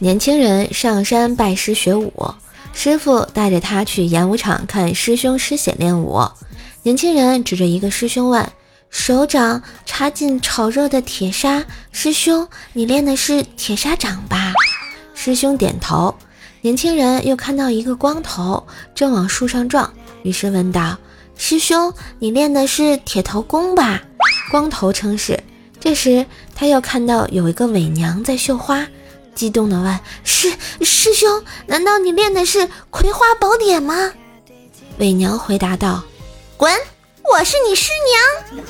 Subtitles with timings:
[0.00, 2.12] 年轻人上山拜师学武，
[2.72, 6.22] 师傅带着他去演武场看师兄师姐练武。
[6.84, 8.48] 年轻人指着一个师兄问
[8.90, 14.52] ：“手掌插进炒热的铁砂，师兄，你练的是铁砂掌吧？”
[15.14, 16.14] 师兄点头。
[16.60, 20.96] 年轻人又看到一个光头正往树上撞，于是问道
[21.36, 24.00] ：“师兄，你练的是铁头功吧？”
[24.52, 25.40] 光头称是。
[25.80, 28.86] 这时他又看到有一个伪娘在绣花，
[29.38, 34.12] 激动地问：“师师兄，难道你练的是葵花宝典吗？”
[34.98, 36.02] 伪娘回答道
[36.58, 36.74] ：“滚，
[37.22, 38.66] 我是你师娘。”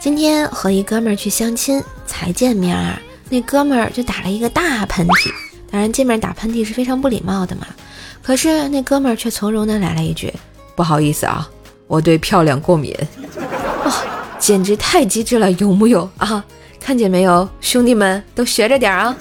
[0.00, 5.30] 今天和一哥们儿去相亲，才见面啊，那哥们儿就打了一个大喷嚏。
[5.70, 7.66] 当然，见面打喷嚏是非常不礼貌的嘛。
[8.22, 10.32] 可是那哥们儿却从容的来了一句
[10.76, 11.48] ：“不好意思啊，
[11.88, 12.94] 我对漂亮过敏。”
[13.84, 13.92] 哇，
[14.38, 16.44] 简直太机智了，有木有啊？
[16.78, 19.16] 看见没有，兄弟们都学着点啊！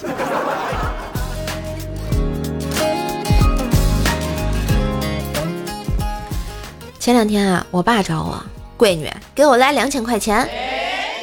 [7.00, 8.44] 前两天啊，我爸找我，
[8.78, 10.48] 闺女给我来两千块钱。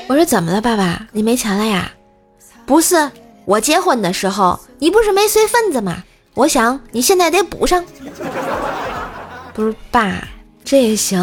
[0.08, 1.06] 我说怎么了，爸爸？
[1.12, 1.92] 你没钱了呀？
[2.64, 3.10] 不是。
[3.44, 6.04] 我结婚的时候，你不是没随份子吗？
[6.34, 7.84] 我想你现在得补上。
[9.54, 10.26] 不是爸，
[10.64, 11.20] 这也行。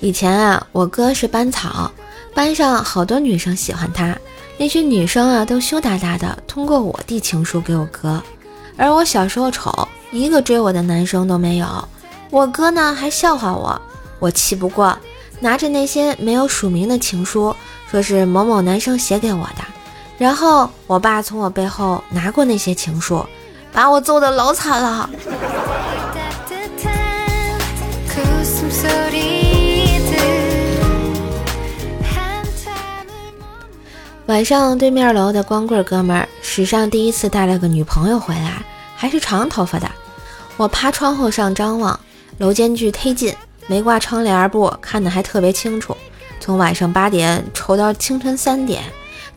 [0.00, 1.90] 以前啊，我哥是班草，
[2.34, 4.16] 班上好多女生喜欢他，
[4.58, 8.20] 那些女生啊都羞答答的，通过我递情书给我哥。
[8.76, 11.66] 而我小时候丑，一个追我的男生都没有。
[12.30, 13.80] 我哥呢还笑话我。
[14.18, 14.98] 我气不过，
[15.38, 17.54] 拿着那些没有署名的情书，
[17.90, 19.62] 说是某某男生写给我的。
[20.20, 23.24] 然后我爸从我背后拿过那些情书，
[23.72, 25.08] 把我揍得老惨了。
[34.26, 38.62] 晚上对面楼的光棍哥们儿史上第一次带了个女朋友回来，
[38.94, 39.90] 还是长头发的。
[40.58, 41.98] 我趴窗户上张望，
[42.36, 43.34] 楼间距忒近。
[43.66, 45.96] 没挂窗帘布看的还特别清楚，
[46.40, 48.82] 从晚上八点瞅到清晨三点，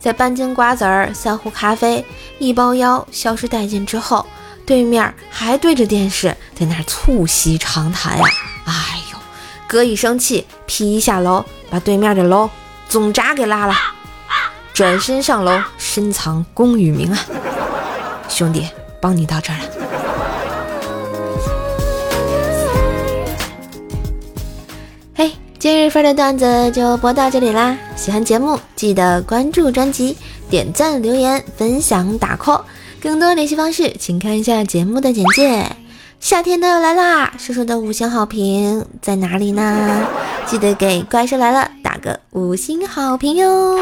[0.04, 2.04] 在半斤瓜子儿、三壶咖啡、
[2.38, 4.26] 一包药消失殆尽之后，
[4.66, 8.24] 对面还对着电视在那促膝长谈呀！
[8.66, 9.18] 哎呦，
[9.66, 12.50] 哥一生气，劈一下楼，把对面的楼
[12.86, 13.74] 总闸给拉了，
[14.74, 17.18] 转身上楼深藏功与名啊！
[18.28, 18.68] 兄弟，
[19.00, 19.83] 帮你到这儿了。
[25.64, 27.74] 今日份的段子就播到这里啦！
[27.96, 30.14] 喜欢节目记得关注专辑、
[30.50, 32.60] 点赞、留言、分享、打 call。
[33.00, 35.66] 更多联系方式请看一下节目的简介。
[36.20, 40.06] 夏天都要来啦，叔叔的五星好评在哪里呢？
[40.44, 43.80] 记得给怪兽来了打个五星好评哟！